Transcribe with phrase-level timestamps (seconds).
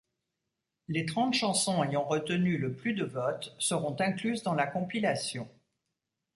[0.87, 5.47] Les trente chansons ayant retenu le plus de votes seront incluses dans la compilation.